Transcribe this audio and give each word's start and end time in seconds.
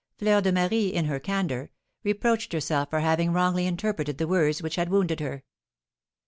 Fleur 0.17 0.41
de 0.41 0.51
Marie, 0.51 0.87
in 0.91 1.05
her 1.05 1.19
candour, 1.19 1.69
reproached 2.03 2.53
herself 2.53 2.89
for 2.89 3.01
having 3.01 3.31
wrongly 3.33 3.67
interpreted 3.67 4.17
the 4.17 4.27
words 4.27 4.59
which 4.63 4.75
had 4.75 4.89
wounded 4.89 5.19
her. 5.19 5.43